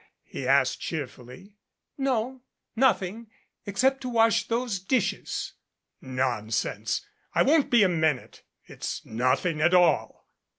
he 0.23 0.47
asked 0.47 0.81
cheerfully. 0.81 1.57
"No 1.95 2.41
nothing 2.75 3.29
except 3.67 4.01
to 4.01 4.09
wash 4.09 4.47
those 4.47 4.79
dishes." 4.79 5.53
43 5.99 6.09
MADCAP 6.09 6.17
"Nonsense. 6.41 7.05
I 7.35 7.43
won't 7.43 7.69
be 7.69 7.83
a 7.83 7.87
minute. 7.87 8.41
It's 8.65 9.05
nothing 9.05 9.61
at 9.61 9.75
all." 9.75 10.27